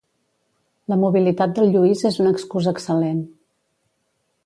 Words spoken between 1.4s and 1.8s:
del